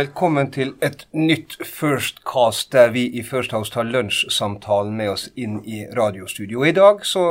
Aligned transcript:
Velkommen 0.00 0.48
til 0.48 0.70
et 0.80 1.02
nytt 1.12 1.58
First 1.66 2.22
Cast, 2.24 2.72
der 2.72 2.88
vi 2.90 3.02
i 3.18 3.22
First 3.22 3.52
House 3.52 3.72
tar 3.72 3.84
lunsjsamtalen 3.84 4.94
med 4.96 5.10
oss 5.12 5.26
inn 5.36 5.58
i 5.68 5.82
radiostudio. 5.96 6.62
I 6.64 6.72
dag 6.72 7.02
så 7.04 7.24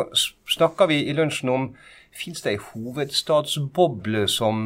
snakker 0.45 0.89
vi 0.91 0.99
i 1.07 1.15
lunsjen 1.17 1.49
om 1.49 1.63
fins 2.13 2.43
det 2.45 2.51
ei 2.51 2.59
hovedstadsboble 2.61 4.27
som 4.29 4.59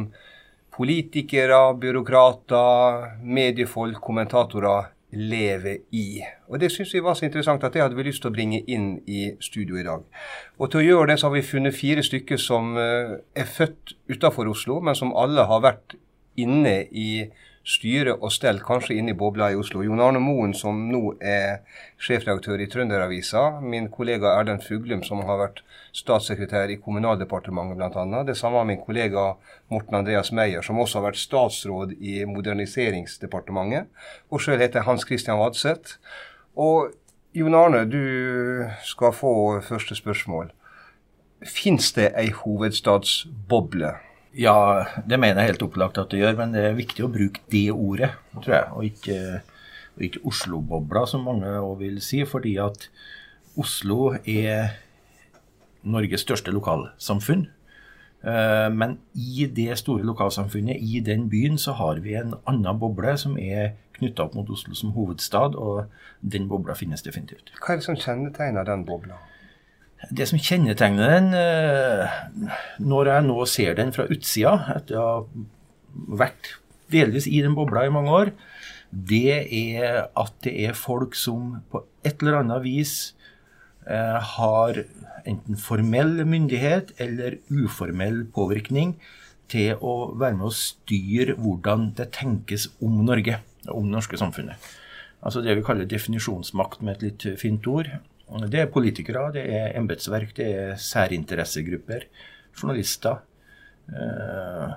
politikere, 0.76 1.60
byråkrater, 1.80 3.06
mediefolk, 3.22 4.02
kommentatorer 4.04 4.90
lever 5.14 5.80
i. 5.96 6.20
Og 6.50 6.60
Det 6.60 6.72
syns 6.74 6.92
vi 6.94 7.04
var 7.06 7.16
så 7.16 7.24
interessant 7.24 7.64
at 7.64 7.72
det 7.72 7.86
hadde 7.86 7.96
vi 7.96 8.08
lyst 8.10 8.20
til 8.26 8.34
å 8.34 8.36
bringe 8.36 8.60
inn 8.66 8.98
i 9.06 9.30
studio 9.40 9.80
i 9.80 9.86
dag. 9.86 10.04
Og 10.58 10.70
Til 10.70 10.82
å 10.82 10.86
gjøre 10.90 11.14
det 11.14 11.18
så 11.22 11.30
har 11.30 11.38
vi 11.38 11.46
funnet 11.54 11.80
fire 11.80 12.04
stykker 12.04 12.36
som 12.36 12.76
eh, 12.76 13.16
er 13.32 13.48
født 13.48 13.96
utafor 14.12 14.52
Oslo, 14.52 14.82
men 14.84 14.98
som 14.98 15.16
alle 15.16 15.48
har 15.48 15.64
vært 15.70 15.96
inne 16.36 16.82
i 16.90 17.30
styre 17.64 18.14
og 18.18 18.32
stell, 18.32 18.60
kanskje 18.64 18.98
inne 18.98 19.14
i 19.14 19.16
bobla 19.18 19.48
i 19.52 19.56
Oslo. 19.58 19.82
Jon 19.84 20.02
Arne 20.04 20.20
Moen, 20.20 20.52
som 20.56 20.82
nå 20.90 21.14
er 21.24 21.62
sjefredaktør 21.96 22.60
i 22.60 22.68
Trønderavisa. 22.70 23.44
Min 23.64 23.88
kollega 23.92 24.34
Erlend 24.38 24.64
Fuglum, 24.66 25.02
som 25.06 25.22
har 25.24 25.40
vært 25.40 25.62
statssekretær 25.96 26.72
i 26.72 26.78
Kommunaldepartementet 26.84 27.80
bl.a. 27.80 28.22
Det 28.28 28.36
samme 28.38 28.60
har 28.60 28.68
min 28.68 28.82
kollega 28.84 29.30
Morten 29.72 30.00
Andreas 30.00 30.32
Meyer, 30.32 30.62
som 30.62 30.80
også 30.80 31.00
har 31.00 31.08
vært 31.08 31.22
statsråd 31.22 31.96
i 32.00 32.20
Moderniseringsdepartementet. 32.28 33.88
Og 34.28 34.44
sjøl 34.44 34.60
heter 34.60 34.82
jeg 34.82 34.88
Hans 34.90 35.08
Christian 35.08 35.40
Vadseth. 35.40 35.96
Og 36.60 36.92
Jon 37.34 37.56
Arne, 37.58 37.86
du 37.88 38.68
skal 38.84 39.16
få 39.16 39.60
første 39.64 39.96
spørsmål. 39.96 40.52
Fins 41.44 41.92
det 41.96 42.12
ei 42.16 42.28
hovedstadsboble? 42.32 43.96
Ja, 44.34 44.84
det 45.06 45.18
mener 45.20 45.42
jeg 45.42 45.54
helt 45.54 45.66
opplagt 45.68 45.98
at 46.00 46.10
det 46.10 46.22
gjør, 46.22 46.38
men 46.40 46.54
det 46.54 46.64
er 46.66 46.78
viktig 46.78 47.04
å 47.06 47.10
bruke 47.12 47.42
det 47.52 47.68
ordet, 47.70 48.10
tror 48.40 48.54
jeg, 48.56 48.70
og 48.74 48.86
ikke, 48.88 49.18
ikke 50.08 50.22
Oslo-bobla, 50.26 51.04
som 51.06 51.26
mange 51.28 51.52
òg 51.60 51.76
vil 51.84 52.00
si. 52.02 52.24
Fordi 52.26 52.56
at 52.62 52.88
Oslo 53.60 54.16
er 54.18 54.74
Norges 55.84 56.24
største 56.26 56.54
lokalsamfunn. 56.54 57.46
Eh, 58.24 58.68
men 58.74 58.98
i 59.14 59.46
det 59.46 59.78
store 59.78 60.06
lokalsamfunnet, 60.08 60.80
i 60.80 61.00
den 61.04 61.28
byen, 61.30 61.58
så 61.60 61.76
har 61.78 62.00
vi 62.02 62.16
en 62.18 62.34
annen 62.48 62.80
boble 62.80 63.14
som 63.20 63.36
er 63.38 63.76
knytta 63.98 64.26
opp 64.26 64.34
mot 64.34 64.50
Oslo 64.50 64.74
som 64.74 64.94
hovedstad, 64.96 65.54
og 65.54 65.84
den 66.20 66.48
bobla 66.50 66.74
finnes 66.74 67.04
definitivt. 67.06 67.52
Hva 67.60 67.74
er 67.76 67.82
det 67.82 67.86
som 67.86 67.98
kjennetegner 68.00 68.66
den 68.66 68.82
bobla? 68.88 69.20
Det 70.10 70.26
som 70.28 70.40
kjennetegner 70.40 71.14
den, 71.14 71.30
eh, 71.38 72.18
når 72.82 73.10
jeg 73.12 73.26
nå 73.28 73.46
ser 73.46 73.74
den 73.78 73.92
fra 73.94 74.06
utsida, 74.10 74.56
etter 74.76 74.98
å 74.98 75.04
ha 75.06 75.46
vært 76.20 76.56
delvis 76.92 77.28
i 77.30 77.40
den 77.44 77.54
bobla 77.56 77.86
i 77.86 77.92
mange 77.94 78.12
år, 78.12 78.32
det 78.94 79.48
er 79.50 80.04
at 80.14 80.34
det 80.46 80.54
er 80.68 80.76
folk 80.78 81.16
som 81.18 81.62
på 81.70 81.82
et 82.06 82.22
eller 82.22 82.42
annet 82.42 82.62
vis 82.66 83.14
eh, 83.86 84.20
har 84.36 84.84
enten 85.24 85.58
formell 85.58 86.20
myndighet 86.28 86.92
eller 87.00 87.38
uformell 87.48 88.24
påvirkning 88.34 88.94
til 89.50 89.80
å 89.80 90.12
være 90.18 90.38
med 90.38 90.48
å 90.48 90.56
styre 90.56 91.36
hvordan 91.40 91.92
det 91.98 92.12
tenkes 92.16 92.68
om 92.84 93.02
Norge, 93.06 93.40
om 93.68 93.88
det 93.88 93.96
norske 93.96 94.20
samfunnet. 94.20 94.58
Altså 95.24 95.40
det 95.44 95.56
vi 95.56 95.64
kaller 95.64 95.88
definisjonsmakt, 95.88 96.82
med 96.84 96.98
et 96.98 97.06
litt 97.08 97.40
fint 97.40 97.66
ord. 97.70 97.88
Det 98.50 98.60
er 98.60 98.72
politikere, 98.72 99.28
det 99.34 99.44
er 99.52 99.76
embetsverk, 99.78 100.32
det 100.36 100.46
er 100.48 100.78
særinteressegrupper, 100.80 102.06
journalister. 102.56 103.20
Eh, 103.88 104.72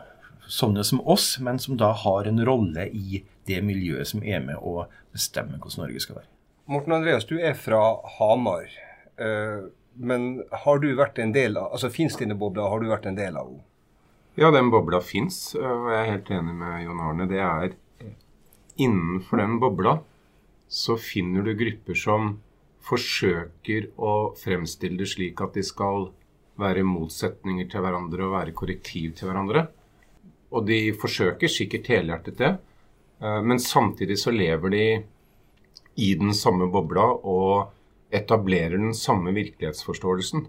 sånne 0.52 0.84
som 0.88 1.00
oss, 1.08 1.38
men 1.44 1.60
som 1.60 1.78
da 1.80 1.94
har 1.96 2.28
en 2.28 2.44
rolle 2.46 2.90
i 2.92 3.24
det 3.48 3.62
miljøet 3.64 4.12
som 4.12 4.24
er 4.24 4.44
med 4.44 4.60
å 4.60 4.88
bestemme 5.16 5.60
hvordan 5.62 5.86
Norge 5.86 6.04
skal 6.04 6.20
være. 6.20 6.30
Morten 6.68 6.98
Andreas, 6.98 7.26
du 7.26 7.38
er 7.40 7.56
fra 7.56 7.82
Hamar. 8.18 8.68
Eh, 9.16 9.70
men 9.98 10.28
har 10.66 10.84
du 10.84 10.92
vært 10.98 11.18
en 11.24 11.32
del 11.34 11.58
av 11.58 11.72
altså 11.74 11.90
Fins 11.90 12.20
denne 12.20 12.36
bobla, 12.38 12.68
har 12.70 12.84
du 12.84 12.92
vært 12.92 13.08
en 13.10 13.18
del 13.18 13.40
av 13.40 13.48
henne? 13.50 13.64
Ja, 14.38 14.52
den 14.54 14.68
bobla 14.70 15.00
fins, 15.02 15.56
og 15.58 15.88
jeg 15.90 15.98
er 15.98 16.12
helt 16.12 16.28
enig 16.30 16.54
med 16.60 16.84
Jon 16.84 17.00
Arne. 17.02 17.26
Det 17.32 17.40
er 17.42 17.72
Innenfor 18.78 19.40
den 19.42 19.56
bobla 19.58 19.96
så 20.70 20.94
finner 21.02 21.42
du 21.42 21.56
grupper 21.58 21.98
som 21.98 22.36
forsøker 22.88 23.92
å 24.00 24.14
fremstille 24.40 25.00
det 25.02 25.10
slik 25.12 25.42
at 25.44 25.58
de 25.58 25.64
skal 25.66 26.10
være 26.58 26.86
motsetninger 26.88 27.68
til 27.70 27.84
hverandre 27.84 28.26
og 28.28 28.36
være 28.38 28.56
korrektiv 28.58 29.14
til 29.18 29.30
hverandre. 29.30 29.68
Og 30.56 30.66
de 30.70 30.80
forsøker 30.98 31.52
sikkert 31.52 31.90
helhjertet 31.92 32.40
det, 32.40 32.52
eh, 33.22 33.42
men 33.44 33.60
samtidig 33.60 34.18
så 34.22 34.34
lever 34.34 34.74
de 34.74 34.86
i 35.98 36.14
den 36.16 36.34
samme 36.34 36.70
bobla 36.72 37.10
og 37.24 37.74
etablerer 38.14 38.78
den 38.78 38.96
samme 38.96 39.34
virkelighetsforståelsen. 39.36 40.48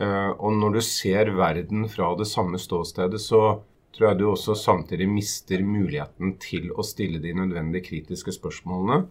Eh, 0.00 0.30
og 0.30 0.56
når 0.58 0.78
du 0.78 0.80
ser 0.80 1.30
verden 1.36 1.86
fra 1.88 2.14
det 2.18 2.26
samme 2.26 2.58
ståstedet, 2.58 3.20
så 3.20 3.60
tror 3.94 4.08
jeg 4.08 4.18
du 4.18 4.26
også 4.30 4.56
samtidig 4.58 5.08
mister 5.10 5.62
muligheten 5.66 6.36
til 6.42 6.70
å 6.72 6.84
stille 6.86 7.20
de 7.22 7.34
nødvendige 7.34 7.88
kritiske 7.90 8.34
spørsmålene 8.34 9.04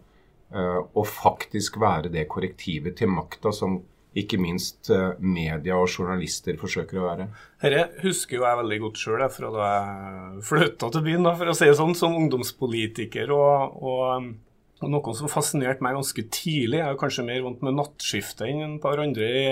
og 0.50 1.04
faktisk 1.06 1.76
være 1.78 2.10
det 2.10 2.24
korrektivet 2.26 2.96
til 2.98 3.12
makta 3.12 3.52
som 3.54 3.76
ikke 4.18 4.38
minst 4.42 4.90
eh, 4.90 5.18
media 5.22 5.76
og 5.78 5.90
journalister 5.90 6.58
forsøker 6.58 6.98
å 6.98 7.06
være. 7.06 7.26
Dette 7.62 8.02
husker 8.04 8.38
jo 8.38 8.46
jeg 8.46 8.58
veldig 8.62 8.78
godt 8.84 9.02
sjøl 9.02 9.24
fra 9.30 9.50
da 9.54 9.68
jeg 9.70 10.44
flytta 10.48 10.90
til 10.90 11.04
byen, 11.06 11.26
da, 11.28 11.34
for 11.38 11.52
å 11.52 11.56
si 11.56 11.68
det 11.70 11.76
sånn, 11.78 11.94
som 11.98 12.16
ungdomspolitiker. 12.18 13.30
Og, 13.36 13.78
og, 13.78 14.32
og, 14.80 14.88
noe 14.90 15.14
som 15.16 15.30
fascinerte 15.30 15.86
meg 15.86 15.98
ganske 15.98 16.26
tidlig, 16.26 16.80
jeg 16.80 16.88
er 16.88 17.00
kanskje 17.00 17.26
mer 17.28 17.46
vant 17.46 17.62
med 17.66 17.78
nattskiftet 17.78 18.48
enn 18.48 18.66
et 18.66 18.82
par 18.82 19.02
andre 19.02 19.30
i, 19.30 19.46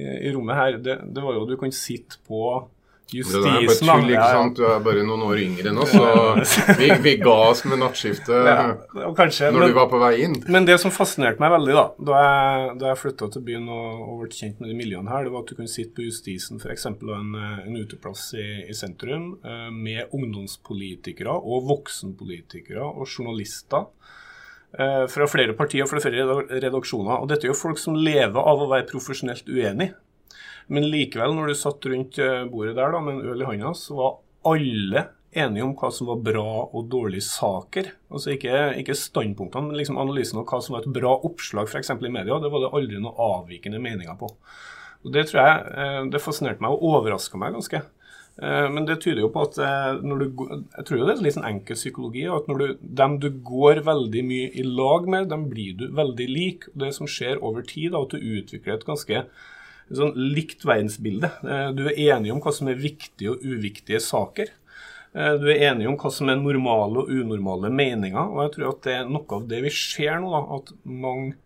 i, 0.00 0.08
i 0.30 0.32
rommet 0.32 0.60
her, 0.62 0.80
det, 0.80 1.00
det, 1.04 1.24
var 1.24 1.36
jo 1.36 1.44
at 1.44 1.52
du 1.52 1.58
kan 1.60 1.74
sitte 1.74 2.22
på 2.28 2.42
Justisen, 3.08 3.88
tull, 3.88 4.10
ikke 4.12 4.24
sant? 4.34 4.58
Du 4.58 4.66
er 4.68 4.82
bare 4.84 5.00
noen 5.06 5.22
år 5.30 5.38
yngre 5.40 5.70
nå, 5.72 5.86
så 5.88 6.74
vi, 6.76 6.90
vi 7.00 7.14
ga 7.22 7.36
oss 7.46 7.62
med 7.64 7.80
nattskiftet 7.80 8.48
ja, 8.50 8.66
kanskje, 9.16 9.48
når 9.48 9.62
men, 9.62 9.70
du 9.72 9.76
var 9.78 9.86
på 9.88 10.00
vei 10.02 10.10
inn. 10.26 10.34
Men 10.52 10.66
det 10.68 10.76
som 10.82 10.92
fascinerte 10.92 11.40
meg 11.40 11.54
veldig 11.54 11.76
da 11.78 11.84
da 12.10 12.18
jeg, 12.20 12.74
da 12.82 12.90
jeg 12.90 13.00
flytta 13.00 13.30
til 13.32 13.44
byen 13.46 13.70
og, 13.72 14.02
og, 14.04 14.18
ble 14.20 14.28
kjent 14.36 14.60
med 14.60 14.68
de 14.68 14.76
miljøene 14.76 15.12
her, 15.12 15.24
det 15.24 15.32
var 15.32 15.46
at 15.46 15.52
du 15.52 15.56
kunne 15.56 15.72
sitte 15.72 15.96
på 15.96 16.04
Justisen 16.04 16.60
f.eks. 16.60 16.84
en, 16.90 17.30
en 17.64 17.78
uteplass 17.80 18.26
i, 18.36 18.48
i 18.68 18.76
sentrum 18.76 19.30
eh, 19.40 19.70
med 19.72 20.12
ungdomspolitikere 20.12 21.32
og 21.38 21.64
voksenpolitikere 21.70 22.84
og 22.84 23.08
journalister 23.08 23.86
eh, 24.76 25.06
fra 25.08 25.30
flere 25.32 25.56
partier 25.56 25.86
og 25.86 25.92
fra 25.94 26.02
flere 26.04 26.42
redaksjoner. 26.60 27.16
Og 27.22 27.32
dette 27.32 27.48
er 27.48 27.54
jo 27.54 27.56
folk 27.56 27.80
som 27.80 27.96
lever 27.96 28.36
av 28.36 28.66
å 28.66 28.68
være 28.68 28.88
profesjonelt 28.92 29.48
uenig. 29.48 29.94
Men 30.72 30.88
likevel, 30.92 31.32
når 31.36 31.50
du 31.50 31.56
satt 31.56 31.86
rundt 31.88 32.18
eh, 32.20 32.42
bordet 32.48 32.76
der 32.76 32.92
da, 32.92 33.00
med 33.04 33.18
en 33.18 33.30
øl 33.32 33.44
i 33.44 33.48
hånda, 33.48 33.72
så 33.76 33.96
var 33.96 34.18
alle 34.48 35.06
enige 35.38 35.64
om 35.64 35.74
hva 35.76 35.90
som 35.92 36.10
var 36.10 36.22
bra 36.24 36.48
og 36.66 36.88
dårlige 36.92 37.24
saker. 37.24 37.92
Altså 38.12 38.34
ikke, 38.34 38.56
ikke 38.80 38.96
standpunktene, 38.96 39.70
men 39.70 39.80
liksom 39.80 40.00
analysen 40.00 40.40
av 40.40 40.48
hva 40.48 40.60
som 40.64 40.76
var 40.76 40.84
et 40.84 40.96
bra 40.98 41.14
oppslag 41.24 41.70
f.eks. 41.70 41.94
i 41.96 42.12
media. 42.12 42.40
Det 42.40 42.52
var 42.52 42.64
det 42.64 42.72
aldri 42.76 43.00
noen 43.00 43.22
avvikende 43.28 43.80
meninger 43.80 44.18
på. 44.20 44.32
Og 45.06 45.14
Det 45.14 45.28
tror 45.30 45.40
jeg, 45.40 45.68
eh, 45.72 46.00
det 46.12 46.24
fascinerte 46.24 46.64
meg 46.64 46.76
og 46.76 46.88
overraska 46.92 47.40
meg 47.40 47.56
ganske. 47.56 47.84
Eh, 48.38 48.68
men 48.68 48.84
det 48.88 49.00
tyder 49.00 49.24
jo 49.24 49.32
på 49.32 49.48
at 49.48 49.56
når 50.04 50.20
du, 50.20 50.26
jeg 50.52 50.84
tror 50.84 51.00
det 51.00 51.14
er 51.14 51.22
litt 51.24 51.38
sånn 51.38 51.48
enkel 51.48 51.80
psykologi. 51.80 52.28
at 52.28 52.48
når 52.50 52.60
du, 52.60 52.88
Dem 53.00 53.20
du 53.24 53.30
går 53.30 53.86
veldig 53.88 54.24
mye 54.32 54.52
i 54.52 54.68
lag 54.68 55.08
med, 55.08 55.32
dem 55.32 55.48
blir 55.48 55.80
du 55.80 55.88
veldig 55.96 56.28
lik. 56.28 56.68
Det 56.76 56.92
som 56.92 57.08
skjer 57.08 57.40
over 57.40 57.64
tid, 57.64 57.94
er 57.94 58.02
at 58.04 58.12
du 58.12 58.20
utvikler 58.20 58.76
et 58.76 58.90
ganske 58.90 59.30
sånn 59.94 60.14
likt 60.16 60.64
verdensbilde. 60.68 61.30
Eh, 61.42 61.68
du 61.76 61.84
er 61.88 62.00
enig 62.10 62.32
om 62.34 62.40
hva 62.44 62.52
som 62.54 62.70
er 62.70 62.80
viktige 62.80 63.34
og 63.34 63.44
uviktige 63.44 64.00
saker. 64.04 64.52
Eh, 65.14 65.34
du 65.40 65.48
er 65.48 65.64
enig 65.70 65.88
om 65.88 65.98
hva 66.00 66.12
som 66.12 66.30
er 66.30 66.40
normale 66.40 67.04
og 67.04 67.12
unormale 67.12 67.70
meninger. 67.72 68.20
Og 68.20 68.42
jeg 68.44 68.54
tror 68.56 68.72
at 68.72 68.82
det 68.86 68.96
er 68.98 69.12
noe 69.12 69.38
av 69.38 69.46
det 69.50 69.62
vi 69.64 69.74
ser 69.74 70.20
nå, 70.22 70.32
da, 70.34 70.42
at 70.58 70.74
mange 70.84 71.36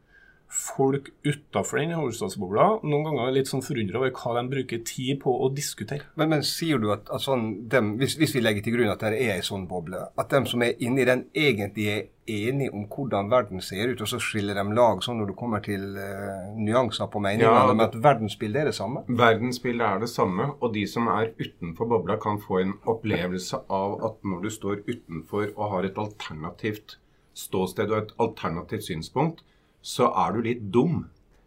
folk 0.53 1.09
utafor 1.25 1.79
den 1.81 1.95
hovedstadsbobla 1.97 2.65
noen 2.85 3.07
ganger 3.07 3.29
er 3.29 3.37
litt 3.39 3.49
sånn 3.49 3.65
forundra 3.65 4.03
over 4.03 4.11
hva 4.13 4.35
de 4.37 4.43
bruker 4.53 4.83
tid 4.85 5.21
på 5.23 5.33
å 5.33 5.49
diskutere. 5.55 6.11
Men, 6.21 6.29
men 6.35 6.43
sier 6.45 6.81
du 6.83 6.91
at, 6.93 7.07
at 7.09 7.25
sånn, 7.25 7.47
dem, 7.73 7.95
hvis, 8.01 8.19
hvis, 8.21 8.35
vi 8.37 8.43
legger 8.43 8.67
til 8.67 8.77
grunn 8.77 8.93
at 8.93 9.01
det 9.01 9.15
er 9.17 9.39
ei 9.39 9.45
sånn 9.47 9.65
boble, 9.71 10.03
at 10.13 10.35
dem 10.35 10.45
som 10.51 10.65
er 10.65 10.77
inni 10.85 11.07
den 11.09 11.25
egentlig 11.33 11.87
er 11.89 12.03
enige 12.29 12.75
om 12.77 12.85
hvordan 12.85 13.31
verden 13.33 13.65
ser 13.65 13.95
ut, 13.95 14.03
og 14.05 14.11
så 14.13 14.21
skiller 14.23 14.59
de 14.61 14.77
lag 14.77 15.01
sånn 15.03 15.23
når 15.23 15.33
du 15.33 15.35
kommer 15.41 15.65
til 15.65 15.87
uh, 15.97 16.53
nyanser 16.55 17.09
på 17.11 17.23
meningene, 17.25 17.49
ja, 17.49 17.73
men 17.73 17.87
at 17.87 17.97
verdensbildet 18.05 18.61
er 18.61 18.71
det 18.71 18.77
samme? 18.77 19.07
Verdensbildet 19.09 19.87
er 19.89 20.05
det 20.05 20.11
samme, 20.13 20.51
og 20.61 20.77
de 20.77 20.85
som 20.91 21.09
er 21.15 21.33
utenfor 21.41 21.89
bobla, 21.95 22.19
kan 22.21 22.37
få 22.43 22.61
en 22.61 22.77
opplevelse 22.93 23.65
av 23.73 23.97
at 24.11 24.21
når 24.29 24.45
du 24.45 24.53
står 24.53 24.85
utenfor 24.85 25.49
og 25.55 25.65
har 25.73 25.89
et 25.89 25.99
alternativt 26.05 26.99
ståsted 27.33 27.89
og 27.89 28.03
et 28.03 28.15
alternativt 28.21 28.85
synspunkt, 28.91 29.41
så 29.83 30.09
er 30.25 30.35
du 30.35 30.47
litt 30.47 30.63
dum. 30.75 31.03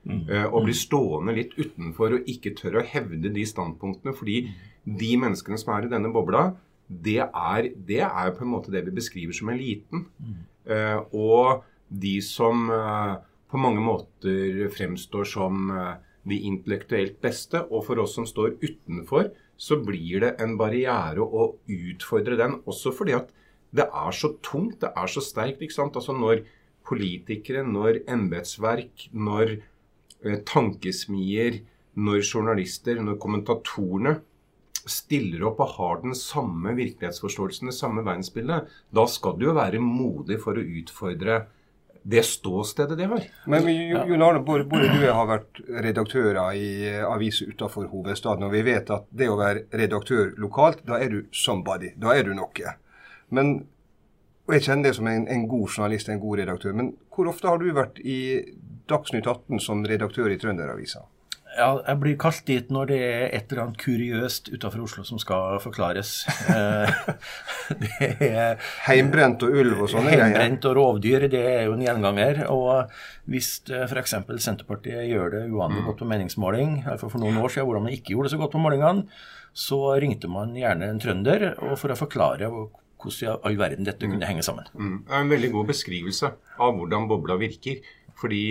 Mm. 0.05 0.21
Uh, 0.29 0.47
og 0.51 0.67
blir 0.67 0.77
stående 0.77 1.33
litt 1.33 1.55
utenfor 1.57 2.19
og 2.19 2.27
ikke 2.29 2.53
tør 2.59 2.81
å 2.81 2.85
hevde 2.85 3.31
de 3.33 3.45
standpunktene. 3.49 4.13
Fordi 4.15 4.41
de 4.85 5.11
menneskene 5.21 5.57
som 5.57 5.73
er 5.75 5.87
i 5.87 5.93
denne 5.95 6.11
bobla, 6.13 6.51
det 6.85 7.23
er, 7.25 7.71
det 7.87 8.03
er 8.05 8.35
på 8.35 8.45
en 8.45 8.51
måte 8.51 8.73
det 8.73 8.83
vi 8.85 8.93
beskriver 8.93 9.33
som 9.33 9.49
eliten. 9.53 10.05
Mm. 10.21 10.43
Uh, 10.69 10.99
og 11.15 11.63
de 11.89 12.19
som 12.25 12.67
uh, 12.69 13.15
på 13.49 13.61
mange 13.61 13.81
måter 13.81 14.67
fremstår 14.73 15.27
som 15.29 15.71
de 16.25 16.37
intellektuelt 16.49 17.19
beste. 17.23 17.61
Og 17.69 17.85
for 17.87 18.01
oss 18.01 18.15
som 18.17 18.25
står 18.27 18.57
utenfor, 18.63 19.29
så 19.55 19.77
blir 19.79 20.23
det 20.23 20.33
en 20.43 20.57
barriere 20.59 21.23
å 21.23 21.53
utfordre 21.71 22.37
den. 22.39 22.59
Også 22.67 22.91
fordi 22.95 23.15
at 23.17 23.31
det 23.75 23.87
er 23.87 24.15
så 24.15 24.33
tungt, 24.43 24.79
det 24.81 24.91
er 24.95 25.11
så 25.11 25.23
sterkt. 25.23 25.61
ikke 25.61 25.77
sant? 25.77 25.95
Altså 25.95 26.15
Når 26.15 26.43
politikere, 26.85 27.63
når 27.67 28.03
embetsverk, 28.11 29.09
når 29.13 29.57
tankesmier, 30.47 31.59
når 31.95 32.23
journalister, 32.23 32.99
når 33.01 33.19
kommentatorene 33.21 34.17
stiller 34.85 35.47
opp 35.49 35.61
og 35.63 35.75
har 35.79 36.01
den 36.03 36.15
samme 36.17 36.75
virkelighetsforståelsen, 36.77 37.71
det 37.71 37.77
samme 37.77 38.03
verdensbildet, 38.05 38.71
da 38.93 39.05
skal 39.09 39.37
du 39.39 39.47
jo 39.47 39.57
være 39.57 39.81
modig 39.81 40.37
for 40.43 40.57
å 40.57 40.65
utfordre 40.81 41.45
det 42.05 42.21
ståstedet 42.27 42.97
de 42.99 43.07
har. 43.09 43.23
Men 43.49 43.65
Jon 43.65 44.21
Arne, 44.21 44.41
både, 44.45 44.67
både 44.69 44.91
du 44.91 44.99
og 44.99 45.07
jeg 45.07 45.15
har 45.17 45.29
vært 45.29 45.61
redaktører 45.87 46.57
i 46.59 46.67
aviser 47.01 47.49
utenfor 47.49 47.87
hovedstaden. 47.89 48.45
Og 48.45 48.53
vi 48.53 48.61
vet 48.67 48.91
at 48.93 49.07
det 49.09 49.29
å 49.31 49.39
være 49.39 49.65
redaktør 49.73 50.35
lokalt, 50.37 50.83
da 50.85 50.99
er 51.01 51.15
du 51.15 51.23
somebody. 51.33 51.95
Da 51.97 52.13
er 52.13 52.27
du 52.27 52.35
noe. 52.37 52.75
Men, 53.33 53.55
og 54.45 54.53
Jeg 54.53 54.67
kjenner 54.67 54.89
deg 54.89 54.95
som 54.99 55.09
en, 55.09 55.25
en 55.31 55.47
god 55.49 55.65
journalist, 55.71 56.09
en 56.09 56.21
god 56.21 56.39
redaktør. 56.43 56.77
Men 56.77 56.93
hvor 57.13 57.31
ofte 57.31 57.49
har 57.49 57.61
du 57.61 57.71
vært 57.73 57.99
i 58.05 58.19
Dagsnytt 58.85 59.25
18 59.25 59.61
som 59.63 59.81
redaktør 59.89 60.29
i 60.29 60.37
Trønderavisa? 60.37 61.01
Ja, 61.55 61.69
jeg 61.79 61.99
blir 62.01 62.15
kalt 62.19 62.43
dit 62.49 62.71
når 62.73 62.89
det 62.89 62.97
er 62.99 63.21
et 63.31 63.47
eller 63.47 63.63
annet 63.63 63.79
kuriøst 63.79 64.49
utenfor 64.51 64.83
Oslo 64.83 65.05
som 65.07 65.21
skal 65.21 65.59
forklares. 65.63 66.17
Eh, 67.65 67.79
det 67.81 68.27
er 68.27 68.59
Heimbrent 68.85 69.41
og 69.41 69.55
ulv 69.57 69.79
og 69.81 69.87
sånne 69.89 70.11
greier? 70.11 70.35
Heimbrent 70.35 70.67
og 70.69 70.75
rovdyr, 70.77 71.23
det 71.31 71.41
er 71.49 71.63
jo 71.65 71.73
en 71.73 71.81
gjenganger. 71.81 72.43
Og 72.53 72.91
hvis 73.31 73.49
eh, 73.73 73.87
f.eks. 73.87 74.13
Senterpartiet 74.43 75.07
gjør 75.09 75.33
det 75.33 75.41
uvanlig 75.49 75.81
mm. 75.81 75.87
godt 75.87 76.03
på 76.03 76.09
meningsmåling, 76.11 76.75
for 77.01 77.17
noen 77.23 77.39
år 77.41 77.55
siden 77.55 77.65
hvordan 77.65 77.87
man 77.87 77.95
ikke 77.97 78.13
gjorde 78.13 78.29
det 78.29 78.35
så 78.35 78.41
godt 78.43 78.53
på 78.53 78.61
målingene, 78.61 79.07
så 79.55 79.79
ringte 80.03 80.29
man 80.29 80.53
gjerne 80.59 80.91
en 80.91 81.01
trønder 81.01 81.47
for 81.79 81.95
å 81.95 81.97
forklare 81.97 82.51
hvordan 83.05 83.37
i 83.37 83.49
all 83.49 83.59
verden 83.59 83.87
dette 83.87 84.09
kunne 84.09 84.27
henge 84.27 84.43
sammen. 84.45 84.67
Mm. 84.73 84.97
Det 85.07 85.13
er 85.13 85.25
en 85.25 85.35
veldig 85.35 85.51
god 85.53 85.69
beskrivelse 85.73 86.31
av 86.59 86.75
hvordan 86.75 87.07
bobla 87.11 87.37
virker. 87.39 87.83
Fordi 88.15 88.45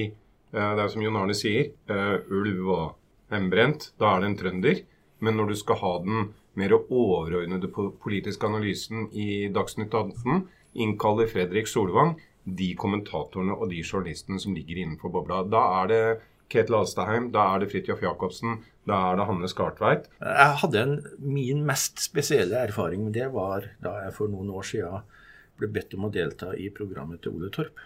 Eh, 0.54 0.72
det 0.76 0.84
er 0.84 0.90
som 0.92 1.02
Jon 1.02 1.18
Arne 1.18 1.34
sier, 1.34 1.72
eh, 1.90 2.16
ulv 2.30 2.68
og 2.70 2.94
hembrent. 3.30 3.90
Da 3.98 4.14
er 4.14 4.20
det 4.20 4.28
en 4.30 4.38
trønder. 4.38 4.82
Men 5.20 5.36
når 5.36 5.48
du 5.48 5.54
skal 5.54 5.76
ha 5.76 5.98
den 5.98 6.34
mer 6.54 6.70
overordnede 6.70 7.70
politiske 8.02 8.46
analysen 8.46 9.08
i 9.12 9.48
Dagsnytt 9.48 9.94
18, 9.94 10.46
innkaller 10.74 11.26
Fredrik 11.26 11.66
Solvang 11.66 12.20
de 12.44 12.74
kommentatorene 12.74 13.56
og 13.56 13.70
de 13.70 13.82
journalistene 13.82 14.38
som 14.38 14.54
ligger 14.54 14.76
innenfor 14.76 15.10
bobla. 15.10 15.42
Da 15.48 15.82
er 15.82 15.86
det 15.88 16.20
Ketil 16.50 16.74
Alstaheim, 16.74 17.32
da 17.32 17.54
er 17.54 17.60
det 17.60 17.70
Fridtjof 17.72 18.02
Jacobsen, 18.02 18.62
da 18.84 19.00
er 19.08 19.18
det 19.18 19.26
Hanne 19.28 19.48
Skartveit. 19.48 20.08
Jeg 20.20 20.56
hadde 20.60 20.80
en, 20.82 20.94
Min 21.18 21.62
mest 21.64 22.02
spesielle 22.04 22.66
erfaring 22.68 23.06
med 23.06 23.16
det 23.16 23.30
var 23.32 23.70
da 23.84 23.96
jeg 24.04 24.16
for 24.16 24.32
noen 24.32 24.50
år 24.52 24.66
siden 24.68 25.04
ble 25.58 25.70
bedt 25.72 25.94
om 25.96 26.08
å 26.08 26.12
delta 26.12 26.50
i 26.58 26.68
programmet 26.74 27.22
til 27.24 27.36
Ole 27.38 27.50
Torp. 27.54 27.78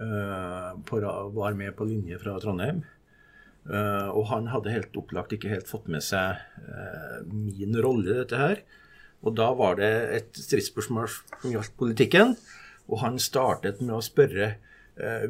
Uh, 0.00 0.72
på, 0.88 0.98
var 1.36 1.58
med 1.58 1.74
på 1.76 1.86
linje 1.86 2.18
fra 2.22 2.38
Trondheim. 2.40 2.82
Uh, 3.68 4.08
og 4.16 4.24
han 4.30 4.48
hadde 4.50 4.72
helt 4.72 4.96
opplagt 4.96 5.34
ikke 5.36 5.52
helt 5.52 5.68
fått 5.68 5.90
med 5.92 6.02
seg 6.02 6.40
uh, 6.64 7.20
min 7.28 7.76
rolle 7.76 8.08
i 8.08 8.18
dette 8.22 8.40
her. 8.40 8.64
Og 9.20 9.36
da 9.36 9.50
var 9.52 9.76
det 9.78 9.92
et 10.16 10.40
stridsspørsmål 10.40 11.10
som 11.12 11.52
gjaldt 11.52 11.76
politikken. 11.78 12.34
Og 12.90 13.04
han 13.04 13.20
startet 13.22 13.82
med 13.84 13.94
å 13.98 14.02
spørre 14.02 14.56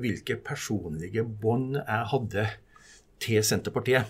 hvilke 0.01 0.35
personlige 0.43 1.23
bånd 1.23 1.77
jeg 1.77 2.07
hadde 2.11 2.47
til 3.23 3.45
Senterpartiet. 3.47 4.09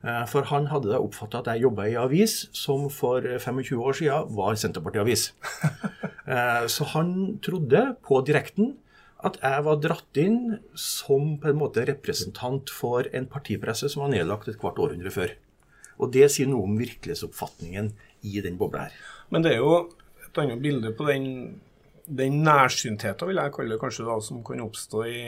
For 0.00 0.46
han 0.46 0.68
hadde 0.70 0.92
da 0.92 1.00
oppfatta 1.02 1.40
at 1.40 1.48
jeg 1.50 1.64
jobba 1.64 1.88
i 1.90 1.96
avis 1.98 2.44
som 2.54 2.84
for 2.92 3.24
25 3.24 3.80
år 3.82 3.96
siden 3.98 4.28
var 4.36 4.54
Senterparti-avis. 4.60 5.24
Så 6.74 6.86
han 6.92 7.10
trodde 7.42 7.82
på 8.06 8.20
direkten 8.22 8.76
at 9.26 9.38
jeg 9.42 9.64
var 9.66 9.80
dratt 9.82 10.20
inn 10.22 10.40
som 10.78 11.34
på 11.42 11.50
en 11.50 11.58
måte 11.58 11.82
representant 11.88 12.70
for 12.70 13.08
en 13.10 13.26
partipresse 13.30 13.90
som 13.90 14.04
var 14.04 14.12
nedlagt 14.14 14.50
et 14.50 14.58
kvart 14.60 14.78
århundre 14.78 15.10
før. 15.10 15.34
Og 15.98 16.12
det 16.14 16.28
sier 16.30 16.50
noe 16.50 16.68
om 16.68 16.78
virkelighetsoppfatningen 16.78 17.90
i 18.28 18.42
den 18.44 18.58
bobla 18.60 18.86
her. 18.86 18.98
Men 19.34 19.42
det 19.42 19.56
er 19.56 19.64
jo 19.64 19.88
et 20.22 20.38
annet 20.38 20.62
bilde 20.62 20.92
på 20.94 21.08
den, 21.08 21.58
den 22.08 22.38
nærsyntheten, 22.44 23.28
vil 23.28 23.38
jeg 23.40 23.52
kalle 23.54 23.74
det 23.74 23.80
kanskje, 23.82 24.06
da, 24.08 24.16
som 24.24 24.40
kan 24.46 24.62
oppstå 24.64 25.02
i, 25.08 25.24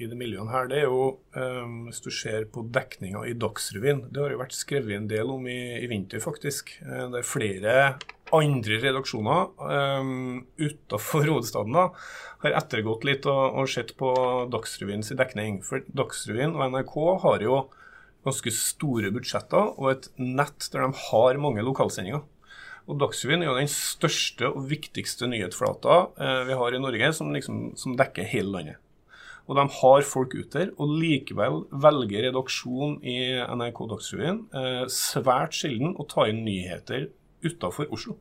i 0.00 0.08
det 0.08 0.16
miljøet 0.18 0.52
her. 0.52 0.70
Det 0.70 0.78
er 0.80 0.86
jo, 0.86 1.02
um, 1.36 1.74
hvis 1.88 2.00
du 2.04 2.08
ser 2.14 2.46
på 2.52 2.64
dekninga 2.72 3.26
i 3.28 3.34
Dagsrevyen, 3.38 4.06
det 4.08 4.22
har 4.22 4.32
jo 4.34 4.40
vært 4.40 4.56
skrevet 4.56 4.96
en 4.96 5.10
del 5.10 5.32
om 5.34 5.44
i, 5.50 5.60
i 5.82 5.90
vinter, 5.90 6.22
faktisk. 6.24 6.72
Uh, 6.86 7.10
det 7.12 7.20
er 7.20 7.28
flere 7.28 7.74
andre 8.36 8.78
redaksjoner 8.84 9.50
um, 9.58 10.40
utafor 10.60 11.26
hovedstaden 11.26 11.76
da, 11.76 11.88
har 12.46 12.56
ettergått 12.62 13.04
litt 13.08 13.28
og, 13.28 13.60
og 13.60 13.70
sett 13.70 13.92
på 14.00 14.14
Dagsrevyens 14.52 15.12
dekning. 15.18 15.60
For 15.66 15.84
Dagsrevyen 15.86 16.56
og 16.56 16.64
NRK 16.72 16.96
har 17.26 17.44
jo 17.44 17.62
ganske 18.24 18.52
store 18.52 19.12
budsjetter 19.14 19.74
og 19.76 19.94
et 19.94 20.10
nett 20.20 20.68
der 20.72 20.84
de 20.84 21.04
har 21.08 21.40
mange 21.42 21.64
lokalsendinger. 21.64 22.24
Og 22.88 23.00
Dagsrevyen 23.00 23.44
er 23.44 23.50
jo 23.50 23.58
den 23.58 23.70
største 23.70 24.48
og 24.50 24.64
viktigste 24.70 25.28
nyhetsflata 25.30 25.98
eh, 26.20 26.44
vi 26.48 26.56
har 26.60 26.76
i 26.76 26.80
Norge, 26.82 27.12
som, 27.16 27.34
liksom, 27.34 27.74
som 27.78 27.98
dekker 27.98 28.28
hele 28.30 28.54
landet. 28.54 28.80
Og 29.50 29.56
de 29.58 29.64
har 29.80 30.04
folk 30.06 30.34
ute 30.36 30.54
der, 30.54 30.68
og 30.78 30.92
likevel 31.00 31.64
velger 31.82 32.28
redaksjon 32.28 33.00
i 33.02 33.18
NRK 33.42 33.80
Dagsrevyen 33.92 34.42
eh, 34.54 34.84
svært 34.94 35.56
sjelden 35.58 35.96
å 35.98 36.06
ta 36.10 36.28
inn 36.30 36.44
nyheter 36.46 37.08
utafor 37.42 37.90
Oslo. 37.90 38.16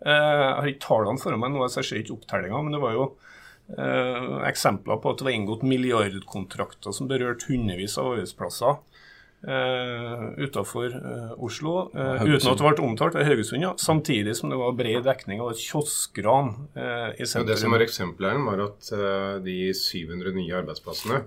Eh, 0.00 0.12
jeg 0.12 0.56
har 0.56 0.70
ikke 0.70 0.86
tallene 0.86 1.20
foran 1.20 1.42
meg 1.42 1.52
nå, 1.52 1.64
så 1.68 1.82
jeg 1.82 1.90
ser 1.90 2.02
ikke 2.02 2.16
opptellinga, 2.16 2.62
men 2.64 2.76
det 2.76 2.82
var 2.82 2.96
jo 2.96 3.06
eh, 3.76 4.32
eksempler 4.48 5.00
på 5.02 5.12
at 5.12 5.20
det 5.20 5.28
var 5.28 5.36
inngått 5.36 5.66
milliardkontrakter 5.66 6.96
som 6.96 7.10
berørte 7.10 7.50
hundrevis 7.50 7.98
av 8.00 8.14
arbeidsplasser. 8.14 8.80
Uh, 9.44 10.32
utenfor 10.40 10.86
uh, 10.86 11.34
Oslo, 11.44 11.90
uh, 11.94 12.22
uten 12.24 12.48
at 12.50 12.58
det 12.58 12.64
ble 12.64 12.86
omtalt. 12.86 13.18
Haugesund, 13.20 13.62
ja. 13.62 13.74
Samtidig 13.78 14.32
som 14.38 14.50
det 14.50 14.58
var 14.58 14.72
bred 14.74 15.04
dekning 15.06 15.42
av 15.44 15.52
et 15.52 15.60
kioskran 15.60 16.54
i 16.74 17.26
sentrum. 17.28 17.50
det 17.52 17.58
som 17.60 17.76
var 17.76 17.84
eksempelet 17.84 18.32
her, 18.32 18.42
var 18.48 18.64
at 18.64 18.90
de 19.44 19.58
700 19.76 20.34
nye 20.34 20.56
arbeidsplassene 20.62 21.26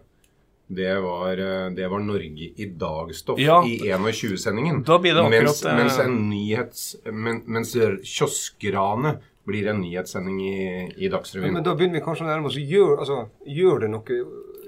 det 0.70 0.92
var, 1.02 1.40
det 1.74 1.88
var, 1.90 2.02
Norge 2.06 2.52
i 2.62 2.66
dag-stoff 2.78 3.40
ja, 3.42 3.56
i 3.66 3.80
21-sendingen. 3.90 4.84
Da 4.86 5.00
blir 5.02 5.16
det 5.18 5.24
akkurat 5.24 5.48
mens, 5.48 5.64
mens, 5.66 5.98
en 6.04 6.20
nyhets, 6.30 6.84
men, 7.10 7.42
mens 7.50 7.74
kioskranet 8.06 9.24
blir 9.50 9.72
en 9.72 9.82
nyhetssending 9.82 10.42
i, 10.46 10.60
i 10.98 11.10
Dagsrevyen. 11.10 11.50
Men, 11.50 11.62
men, 11.62 11.66
da 11.66 11.74
begynner 11.78 11.98
vi 11.98 12.06
kanskje 12.06 12.28
å 12.28 12.30
nærme 12.30 12.52
oss. 12.52 12.60
Gjør, 12.62 13.00
altså, 13.00 13.24
gjør 13.50 13.86
det 13.86 13.92
noe 13.96 14.20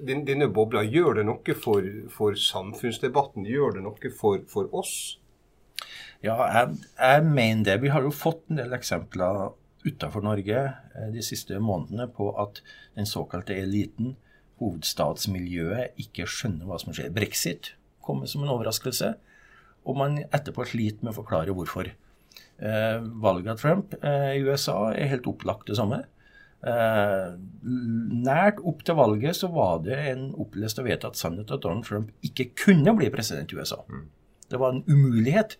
din, 0.07 0.25
Denne 0.27 0.49
bobla, 0.53 0.83
gjør 0.83 1.19
det 1.19 1.25
noe 1.27 1.55
for, 1.57 1.87
for 2.13 2.37
samfunnsdebatten? 2.37 3.47
Gjør 3.49 3.77
det 3.77 3.85
noe 3.85 4.13
for, 4.17 4.43
for 4.51 4.71
oss? 4.77 4.95
Ja, 6.21 6.35
jeg, 6.53 6.77
jeg, 6.99 7.25
mener 7.25 7.65
det. 7.65 7.79
Vi 7.81 7.91
har 7.93 8.05
jo 8.05 8.13
fått 8.13 8.43
en 8.49 8.61
del 8.61 8.75
eksempler 8.77 9.55
utenfor 9.81 10.21
Norge 10.25 10.65
eh, 10.69 11.07
de 11.13 11.23
siste 11.25 11.57
månedene 11.57 12.05
på 12.13 12.29
at 12.41 12.61
den 12.97 13.09
såkalte 13.09 13.57
eliten 13.57 14.15
hovedstadsmiljøet 14.61 15.97
ikke 16.01 16.27
skjønner 16.29 16.69
hva 16.69 16.77
som 16.81 16.93
skjer. 16.93 17.09
Brexit 17.15 17.73
kommer 18.05 18.29
som 18.29 18.45
en 18.45 18.53
overraskelse, 18.53 19.15
og 19.81 19.97
man 19.97 20.19
etterpå 20.27 20.67
sliter 20.69 21.01
med 21.01 21.15
å 21.15 21.19
forklare 21.23 21.55
hvorfor. 21.57 21.89
Eh, 22.61 22.97
valget 23.23 23.55
av 23.55 23.61
Trump 23.61 23.95
eh, 24.05 24.35
i 24.37 24.43
USA 24.45 24.91
er 24.93 25.09
helt 25.15 25.29
opplagt 25.29 25.71
det 25.71 25.79
samme. 25.79 26.03
Eh, 26.61 27.27
nært 28.21 28.59
opp 28.61 28.83
til 28.85 28.97
valget 28.99 29.39
så 29.39 29.49
var 29.53 29.81
det 29.85 29.97
en 30.11 30.27
opplest 30.37 30.81
og 30.81 30.85
vedtatt 30.85 31.17
sannhet 31.17 31.49
at 31.49 31.63
Donald 31.63 31.87
Trump 31.87 32.11
ikke 32.25 32.51
kunne 32.65 32.93
bli 32.97 33.09
president 33.13 33.53
i 33.53 33.57
USA. 33.57 33.81
Mm. 33.89 34.07
Det 34.51 34.59
var 34.61 34.75
en 34.75 34.83
umulighet. 34.89 35.57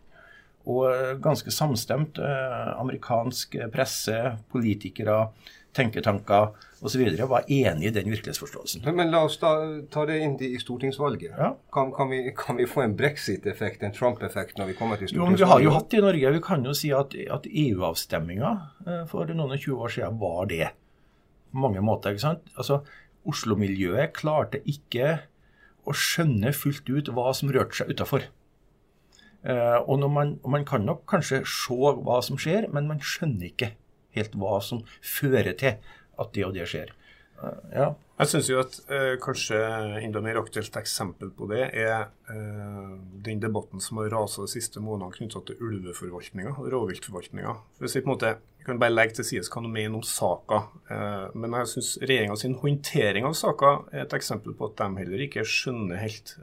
Og 0.69 0.91
eh, 0.91 1.15
ganske 1.17 1.53
samstemt 1.53 2.21
eh, 2.21 2.67
amerikansk 2.77 3.57
presse, 3.73 4.19
politikere, 4.53 5.31
tenketanker 5.73 6.51
osv. 6.81 7.01
var 7.29 7.45
enig 7.47 7.87
i 7.87 7.93
den 7.95 8.09
virkelighetsforståelsen. 8.11 8.83
Men, 8.85 8.95
men 8.95 9.13
la 9.13 9.23
oss 9.25 9.37
da 9.41 9.53
ta 9.93 10.03
det 10.09 10.17
inn 10.21 10.35
i 10.43 10.59
stortingsvalget. 10.59 11.31
Ja. 11.37 11.53
Kan, 11.73 11.93
kan, 11.95 12.11
vi, 12.11 12.33
kan, 12.37 12.57
vi, 12.59 12.67
få 12.69 12.83
en 12.85 12.95
brexit-effekt, 12.99 13.83
en 13.83 13.95
Trump-effekt, 13.95 14.57
når 14.57 14.73
vi 14.73 14.77
kommer 14.77 14.99
til 14.99 15.11
stortingsvalget? 15.11 15.39
Jo, 15.39 15.45
vi 15.45 15.51
har 15.53 15.65
jo 15.65 15.73
hatt 15.77 15.89
det 15.89 16.01
i 16.01 16.05
Norge. 16.07 16.35
Vi 16.37 16.43
kan 16.45 16.67
jo 16.67 16.75
si 16.77 16.93
at, 16.95 17.15
at 17.37 17.47
EU-avstemminga 17.47 18.53
eh, 18.85 19.03
for 19.11 19.33
noen 19.33 19.57
og 19.57 19.59
20 19.59 19.85
år 19.87 19.95
siden 19.97 20.21
var 20.21 20.51
det. 20.51 20.71
På 21.51 21.65
mange 21.65 21.83
måter. 21.83 22.15
ikke 22.15 22.27
sant? 22.27 22.51
Altså, 22.55 22.81
Oslo-miljøet 23.27 24.15
klarte 24.17 24.61
ikke 24.65 25.19
å 25.85 25.93
skjønne 25.97 26.53
fullt 26.55 26.89
ut 26.89 27.11
hva 27.13 27.31
som 27.37 27.51
rørte 27.53 27.77
seg 27.81 27.91
utafor. 27.93 28.27
Eh, 29.41 29.77
og 29.89 30.03
man, 30.13 30.35
man, 30.45 30.65
kan 30.65 30.85
nok 30.85 31.05
kanskje 31.09 31.41
se 31.49 31.73
hva 31.73 32.19
som 32.25 32.39
skjer, 32.41 32.69
men 32.73 32.89
man 32.89 33.01
skjønner 33.01 33.49
ikke 33.49 33.73
helt 34.17 34.35
hva 34.37 34.59
som 34.63 34.83
fører 35.01 35.55
til 35.57 35.79
at 36.21 36.33
det 36.35 36.45
og 36.45 36.53
det 36.57 36.67
skjer. 36.69 36.93
Uh, 37.41 37.59
ja. 37.73 37.89
Jeg 38.21 38.29
syns 38.29 38.47
jo 38.51 38.59
at 38.61 38.75
eh, 38.93 39.15
kanskje 39.17 39.57
enda 39.97 40.21
mer 40.21 40.37
aktuelt 40.37 40.75
eksempel 40.77 41.31
på 41.33 41.47
det 41.49 41.63
er 41.73 42.03
eh, 42.29 42.91
den 43.25 43.39
debatten 43.41 43.81
som 43.81 43.97
har 43.97 44.11
rasa 44.13 44.45
de 44.45 44.51
siste 44.51 44.77
månedene 44.83 45.15
knytta 45.15 45.41
til 45.47 45.63
ulveforvaltninga, 45.65 46.51
rovviltforvaltninga. 46.69 47.55
Hvis 47.81 47.97
vi 47.97 48.03
på 48.03 48.11
en 48.11 48.13
måte 48.13 48.35
kan 48.61 48.77
bare 48.77 48.93
legge 48.93 49.17
til 49.17 49.25
side 49.25 49.49
hva 49.49 49.63
du 49.65 49.71
mener 49.73 49.97
om 49.97 50.05
saka, 50.05 50.59
men 51.33 51.57
jeg 51.57 51.71
syns 51.71 51.89
regjeringa 52.03 52.37
håndtering 52.61 53.25
av 53.25 53.33
saka 53.39 53.71
er 53.89 54.03
et 54.03 54.13
eksempel 54.13 54.53
på 54.53 54.69
at 54.69 54.77
de 54.77 55.01
heller 55.01 55.25
ikke 55.25 55.47
skjønner 55.49 55.97
helt 56.03 56.35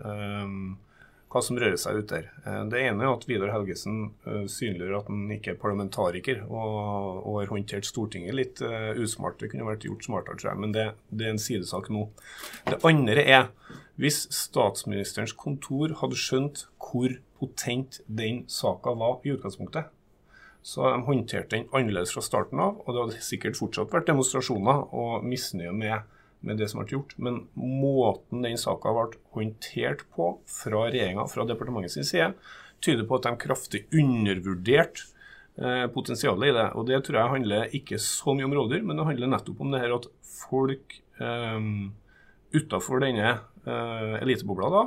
hva 1.28 1.42
som 1.44 1.58
rører 1.61 1.76
seg 1.80 2.00
ut 2.00 2.12
der. 2.12 2.28
Eh, 2.44 2.62
det 2.73 2.80
ene 2.88 3.04
er 3.04 3.12
at 3.12 3.26
Vidar 3.28 3.52
Helgesen 3.52 3.99
uh, 4.25 4.47
synliggjør 4.49 5.00
at 5.00 5.11
han 5.11 5.26
ikke 5.35 5.52
er 5.54 5.61
parlamentariker 5.61 6.40
og, 6.47 6.78
og 7.20 7.37
har 7.42 7.52
håndtert 7.52 7.88
Stortinget 7.88 8.37
litt 8.37 8.62
uh, 8.64 8.97
usmart. 8.97 9.37
Det 9.40 9.52
kunne 9.52 9.68
vært 9.68 9.85
gjort 9.88 10.08
smartere, 10.08 10.38
tror 10.40 10.52
jeg, 10.52 10.62
men 10.64 10.75
det, 10.76 10.87
det, 11.11 11.26
er 11.26 11.37
en 11.37 11.42
sidesak 11.42 11.90
nå. 11.92 12.06
Det 12.68 12.80
andre 12.88 13.26
er 13.26 13.52
hvis 13.99 14.25
statsministerens 14.32 15.35
kontor 15.37 15.97
hadde 16.00 16.18
skjønt 16.18 16.66
hvor 16.78 17.16
potent 17.38 18.00
den 18.06 18.44
saka 18.50 18.94
var 18.97 19.18
i 19.26 19.32
utgangspunktet, 19.35 19.90
så 20.62 20.92
de 20.92 21.02
håndterte 21.06 21.56
den 21.56 21.66
annerledes 21.75 22.12
fra 22.14 22.23
starten 22.25 22.61
av, 22.62 22.78
og 22.85 22.94
det 22.94 23.02
hadde 23.02 23.26
sikkert 23.26 23.58
fortsatt 23.58 23.92
vært 23.92 24.08
demonstrasjoner 24.11 24.87
og 24.94 25.26
misnøye 25.26 25.75
med 25.75 26.06
med 26.47 26.61
det 26.61 26.68
som 26.71 26.83
ble 26.83 26.97
gjort. 26.97 27.14
Men 27.21 27.42
måten 27.59 28.45
den 28.45 28.59
saka 28.61 28.92
ble 28.95 29.21
håndtert 29.37 30.04
på 30.14 30.33
fra 30.49 30.87
regjeringa, 30.88 31.26
fra 31.30 31.47
departementets 31.49 31.99
side, 32.12 32.33
tyder 32.85 33.07
på 33.09 33.18
at 33.18 33.26
de 33.26 33.40
kraftig 33.42 33.85
undervurderte 33.90 35.09
eh, 35.59 35.87
potensialet 35.95 36.50
i 36.50 36.57
det. 36.59 36.66
Og 36.78 36.87
det 36.90 37.02
tror 37.07 37.21
jeg 37.21 37.35
handler 37.37 37.78
ikke 37.78 38.00
så 38.02 38.37
mye 38.37 38.49
om 38.49 38.57
rovdyr, 38.59 38.85
men 38.87 39.00
det 39.00 39.09
handler 39.09 39.35
nettopp 39.35 39.64
om 39.64 39.75
det 39.75 39.83
her 39.83 39.97
at 39.99 40.11
folk 40.28 41.00
eh, 41.18 41.73
utafor 42.54 43.02
denne 43.04 43.33
eh, 43.66 44.14
elitebobla 44.23 44.71
da, 44.73 44.85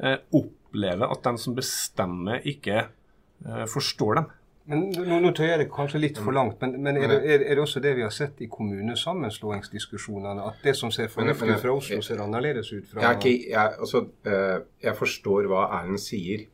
eh, 0.00 0.18
opplever 0.36 1.10
at 1.10 1.26
de 1.26 1.34
som 1.40 1.56
bestemmer, 1.58 2.40
ikke 2.48 2.86
eh, 2.86 3.66
forstår 3.70 4.20
dem. 4.20 4.32
Men 4.70 4.86
Nå, 4.94 5.18
nå 5.20 5.30
tøyer 5.36 5.50
jeg 5.52 5.60
det 5.60 5.66
kanskje 5.72 6.00
litt 6.00 6.18
for 6.24 6.32
langt, 6.32 6.56
men, 6.62 6.78
men 6.86 6.96
er, 6.96 7.10
det, 7.10 7.18
er, 7.34 7.42
det, 7.50 7.58
også 7.60 7.82
det 7.84 7.90
vi 7.98 8.04
har 8.06 8.12
sett 8.14 8.38
i 8.40 8.48
kommunesammenslåingsdiskusjonene? 8.48 10.46
At 10.48 10.64
det 10.64 10.72
som 10.78 10.92
ser 10.94 11.10
fornuftig 11.12 11.50
ut 11.50 11.60
fra 11.60 11.74
Oslo, 11.76 11.98
ser 12.06 12.22
annerledes 12.24 12.70
ut 12.72 12.86
fra 12.88 13.04
jeg, 13.04 13.18
ikke, 13.18 13.34
jeg, 13.52 13.74
altså, 13.84 14.06
uh, 14.24 14.64
jeg 14.86 14.96
forstår 14.96 15.50
hva 15.52 15.66
Erlend 15.80 16.00
sier, 16.00 16.46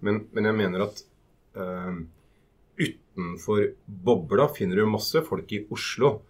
men, 0.00 0.22
men, 0.32 0.48
jeg 0.48 0.58
mener 0.62 0.86
at 0.86 1.04
uh, 1.60 2.00
utenfor 2.80 3.68
bobla 4.08 4.48
finner 4.56 4.80
du 4.80 4.88
masse 4.88 5.20
folk 5.28 5.52
i 5.52 5.60
Oslo 5.68 6.16
Eh, 6.20 6.29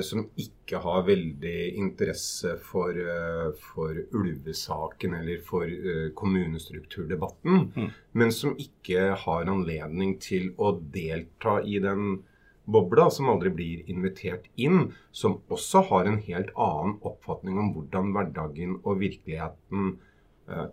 som 0.00 0.22
ikke 0.40 0.80
har 0.80 1.02
veldig 1.04 1.58
interesse 1.76 2.54
for, 2.64 2.96
eh, 2.96 3.50
for 3.60 3.98
ulvesaken 4.16 5.14
eller 5.18 5.42
for 5.44 5.68
eh, 5.68 6.06
kommunestrukturdebatten, 6.16 7.66
mm. 7.76 7.90
men 8.12 8.32
som 8.32 8.56
ikke 8.56 9.10
har 9.26 9.50
anledning 9.52 10.16
til 10.24 10.54
å 10.56 10.72
delta 10.78 11.58
i 11.60 11.82
den 11.84 12.22
bobla, 12.64 13.10
som 13.12 13.28
aldri 13.28 13.52
blir 13.52 13.84
invitert 13.92 14.48
inn, 14.56 14.94
som 15.12 15.42
også 15.52 15.84
har 15.90 16.08
en 16.08 16.18
helt 16.24 16.54
annen 16.56 16.96
oppfatning 17.04 17.60
om 17.60 17.74
hvordan 17.76 18.14
hverdagen 18.16 18.78
og 18.82 19.00
virkeligheten 19.04 19.96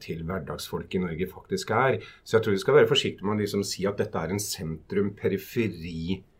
til 0.04 0.26
hverdagsfolk 0.28 0.98
i 0.98 1.00
Norge 1.00 1.28
faktisk 1.32 1.70
er. 1.72 2.02
Så 2.28 2.36
jeg 2.36 2.44
tror 2.44 2.56
vi 2.58 2.64
skal 2.64 2.76
være 2.76 2.90
forsiktige 2.90 3.24
med 3.24 3.38
å 3.38 3.40
liksom 3.40 3.62
si 3.64 3.86
at 3.88 4.02
dette 4.02 4.20
er 4.20 4.34
en 4.34 4.44
sentrum-periferi 4.44 6.18
uh, 6.18 6.31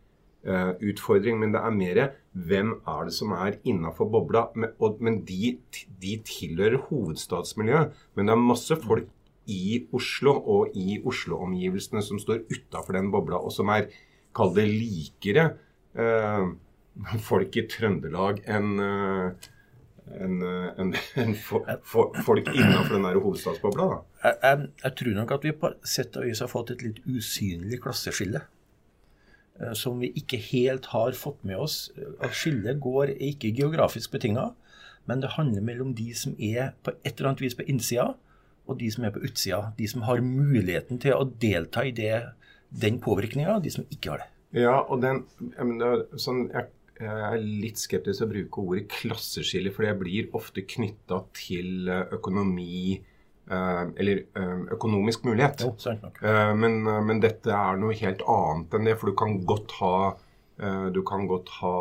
utfordring, 0.42 1.38
men 1.38 1.52
det 1.54 1.60
er 1.62 1.74
mer 1.76 2.00
hvem 2.34 2.72
er 2.88 3.06
det 3.06 3.14
som 3.14 3.34
er 3.36 3.60
innafor 3.68 4.10
bobla. 4.10 4.48
Men, 4.56 4.72
og, 4.82 5.02
men 5.04 5.20
de, 5.28 5.56
de, 6.02 6.16
tilhører 6.26 6.80
hovedstadsmiljøet. 6.88 7.94
Men 8.16 8.30
det 8.30 8.34
er 8.34 8.42
masse 8.42 8.78
folk 8.82 9.10
i 9.52 9.84
Oslo 9.94 10.34
og 10.40 10.76
i 10.78 11.00
Oslo-omgivelsene 11.06 12.04
som 12.06 12.22
står 12.22 12.46
utafor 12.50 12.98
den 12.98 13.12
bobla, 13.14 13.42
og 13.42 13.54
som 13.54 13.70
er, 13.74 13.90
kall 14.36 14.54
det, 14.56 14.68
likere 14.70 15.48
eh, 15.94 16.52
folk 17.30 17.58
i 17.58 17.66
Trøndelag 17.70 18.44
enn 18.50 18.78
en, 20.12 20.42
en 21.16 21.36
for, 21.36 21.68
folk 22.26 22.50
innenfor 22.52 22.96
den 22.96 23.06
der 23.08 23.20
hovedstadsbobla. 23.20 23.86
Jeg, 24.24 24.36
jeg, 24.44 24.66
jeg, 24.84 24.96
tror 25.00 25.14
nok 25.20 25.36
at 25.38 25.46
vi 25.46 25.54
på 25.62 25.72
sett 25.88 26.18
og 26.20 26.28
vis 26.28 26.42
har 26.44 26.52
fått 26.52 26.74
et 26.76 26.84
litt 26.86 27.00
usynlig 27.08 27.80
klasseskille. 27.84 28.44
Eh, 29.62 29.74
som 29.78 30.00
vi 30.02 30.12
ikke 30.18 30.40
helt 30.52 30.90
har 30.94 31.14
fått 31.18 31.44
med 31.48 31.60
oss. 31.62 31.92
At 32.22 32.34
skillet 32.38 32.82
går 32.82 33.14
er 33.14 33.30
ikke 33.32 33.54
geografisk 33.58 34.14
betinga, 34.16 34.52
men 35.10 35.22
det 35.22 35.36
handler 35.38 35.66
mellom 35.66 35.96
de 35.98 36.12
som 36.18 36.36
er 36.38 36.74
på 36.84 36.96
et 37.02 37.14
eller 37.16 37.32
annet 37.32 37.46
vis 37.46 37.58
på 37.58 37.68
innsida, 37.70 38.12
og 38.70 38.78
de 38.80 38.92
som 38.94 39.06
er 39.06 39.14
på 39.14 39.24
utsida. 39.26 39.64
De 39.78 39.88
som 39.90 40.06
har 40.08 40.24
muligheten 40.26 41.02
til 41.02 41.18
å 41.18 41.26
delta 41.26 41.86
i 41.86 41.96
det, 41.96 42.14
den 42.70 43.02
påvirkninga, 43.04 43.60
de 43.62 43.74
som 43.74 43.88
ikke 43.90 44.14
har 44.14 44.24
det. 44.24 44.30
Ja, 44.62 44.78
og 44.82 45.02
den, 45.04 45.26
jeg, 45.40 45.66
mener, 45.68 46.06
sånn, 46.20 46.46
jeg, 46.52 46.70
jeg 47.00 47.28
er 47.28 47.42
litt 47.42 47.80
skeptisk 47.82 48.22
til 48.22 48.28
å 48.28 48.32
bruke 48.34 48.66
ordet 48.66 48.86
klasseskille, 48.92 49.72
for 49.74 49.88
det 49.88 49.96
blir 50.00 50.30
ofte 50.38 50.64
knytta 50.68 51.24
til 51.38 51.90
eh, 51.92 52.06
økonomi, 52.18 53.02
Eh, 53.02 53.11
eller 53.52 54.24
eh, 54.38 54.58
økonomisk 54.76 55.26
mulighet. 55.28 55.64
Jo, 55.66 55.76
eh, 56.24 56.52
men, 56.56 56.82
men, 56.86 57.22
dette 57.24 57.54
er 57.54 57.80
noe 57.82 57.96
helt 58.00 58.26
annet 58.30 58.76
enn 58.78 58.90
det. 58.90 58.98
For 59.00 59.12
du 59.12 59.18
kan 59.20 59.40
godt 59.48 59.78
ha, 59.80 59.96
du 60.94 61.02
kan 61.08 61.26
godt 61.30 61.50
ha 61.62 61.78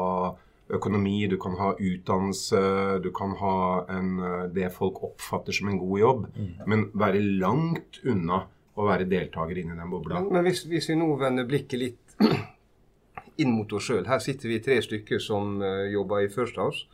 økonomi, 0.71 1.27
du 1.29 1.37
kan 1.43 1.57
ha 1.59 1.73
utdannelse, 1.75 2.61
du 3.03 3.11
kan 3.13 3.35
ha 3.41 3.57
en, 3.91 4.15
det 4.55 4.71
folk 4.73 5.03
oppfatter 5.11 5.53
som 5.53 5.69
en 5.69 5.81
god 5.83 5.99
jobb. 6.01 6.25
Mm. 6.37 6.55
Men 6.71 6.87
være 7.03 7.23
langt 7.43 8.01
unna 8.07 8.45
å 8.79 8.87
være 8.89 9.09
deltaker 9.11 9.59
inni 9.61 9.77
den 9.77 9.93
bobla. 9.93 10.21
Men, 10.21 10.33
men 10.39 10.49
hvis, 10.49 10.65
hvis, 10.71 10.89
vi 10.91 10.99
nå 10.99 11.09
vender 11.21 11.49
blikket 11.49 11.81
litt 11.81 12.17
inn 13.43 13.55
mot 13.55 13.73
oss 13.77 13.89
sjøl. 13.89 14.07
Her 14.09 14.23
sitter 14.23 14.51
vi 14.53 14.61
tre 14.65 14.81
stykker 14.85 15.23
som 15.23 15.59
uh, 15.63 15.87
jobber 15.91 16.25
i 16.25 16.31
First 16.33 16.61
House. 16.61 16.87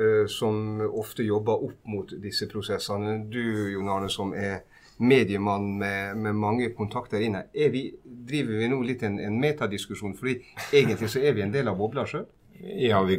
Eh, 0.00 0.26
som 0.26 0.80
ofte 0.80 1.22
jobber 1.22 1.64
opp 1.64 1.80
mot 1.84 2.12
disse 2.22 2.46
prosessene. 2.48 3.18
Du, 3.28 3.42
Jon 3.72 3.88
Arne, 3.92 4.08
som 4.08 4.32
er 4.32 4.62
mediemann 4.96 5.74
med, 5.78 6.16
med 6.16 6.38
mange 6.40 6.70
kontakter 6.76 7.20
inne. 7.20 7.42
Vi, 7.52 7.82
driver 8.04 8.62
vi 8.62 8.68
nå 8.72 8.78
litt 8.84 9.04
en, 9.04 9.18
en 9.20 9.36
metadiskusjon? 9.40 10.16
fordi 10.16 10.38
egentlig 10.72 11.10
så 11.12 11.20
er 11.20 11.36
vi 11.36 11.44
en 11.44 11.52
del 11.52 11.68
av 11.68 11.76
bobla 11.76 12.06
sjøl? 12.08 12.24
Ja, 12.60 13.02
vi, 13.04 13.18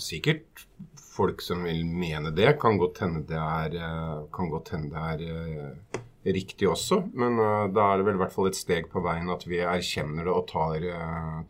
sikkert 0.00 0.64
folk 1.12 1.44
som 1.44 1.66
vil 1.68 1.84
mene 1.84 2.32
det. 2.32 2.54
Kan 2.64 2.80
godt 2.80 3.02
hende 3.04 3.26
det 3.28 3.36
er, 3.36 3.76
eh, 3.82 4.16
kan 4.32 4.48
godt 4.52 4.72
hende 4.72 4.92
det 4.96 5.28
er 5.28 5.68
uh, 5.68 6.00
riktig 6.24 6.72
også. 6.72 7.02
Men 7.12 7.36
da 7.76 7.90
er 7.90 8.00
det 8.00 8.08
vel 8.08 8.16
i 8.16 8.24
hvert 8.24 8.32
fall 8.32 8.48
et 8.48 8.56
steg 8.56 8.88
på 8.88 9.04
veien 9.04 9.28
at 9.32 9.44
vi 9.44 9.60
erkjenner 9.60 10.24
det 10.24 10.32
og 10.32 10.48
tar, 10.48 10.84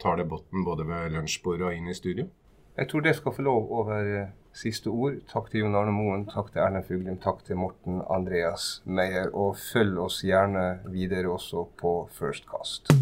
tar 0.02 0.18
debatten 0.18 0.66
både 0.66 0.90
ved 0.90 1.10
lunsjbordet 1.14 1.70
og 1.70 1.74
inn 1.76 1.90
i 1.92 1.98
studio. 1.98 2.30
Jeg 2.78 2.88
tror 2.88 3.04
det 3.04 3.18
skal 3.18 3.34
få 3.36 3.44
lov 3.46 3.74
over 3.82 4.32
siste 4.52 4.90
ord. 4.92 5.21
Takk 5.32 5.50
til 5.50 5.64
Jon 5.64 5.76
Arne 5.78 5.94
Moen, 5.97 6.26
takk 6.30 6.52
til 6.52 6.62
Erlend 6.64 6.87
Fuglum, 6.88 7.18
takk 7.23 7.44
til 7.47 7.59
Morten 7.61 8.02
Andreas 8.11 8.82
Meyer. 8.85 9.32
Og 9.35 9.56
følg 9.61 9.99
oss 10.06 10.23
gjerne 10.26 10.82
videre 10.92 11.32
også 11.32 11.66
på 11.80 11.97
Firstcast. 12.18 12.92